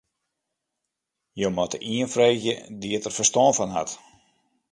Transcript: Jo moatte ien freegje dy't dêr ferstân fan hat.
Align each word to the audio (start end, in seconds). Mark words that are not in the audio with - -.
Jo 1.39 1.47
moatte 1.57 1.77
ien 1.93 2.09
freegje 2.13 2.55
dy't 2.81 3.03
dêr 3.05 3.15
ferstân 3.17 3.53
fan 3.57 3.71
hat. 3.75 3.89